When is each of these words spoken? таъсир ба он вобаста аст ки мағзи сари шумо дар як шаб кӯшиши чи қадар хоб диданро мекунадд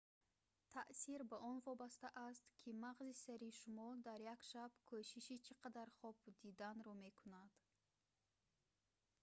таъсир 0.73 1.21
ба 1.29 1.37
он 1.49 1.57
вобаста 1.67 2.07
аст 2.29 2.45
ки 2.61 2.73
мағзи 2.83 3.11
сари 3.23 3.49
шумо 3.59 3.85
дар 4.07 4.19
як 4.35 4.41
шаб 4.51 4.71
кӯшиши 4.89 5.35
чи 5.45 5.53
қадар 5.63 5.87
хоб 5.99 6.15
диданро 6.43 6.93
мекунадд 7.05 7.53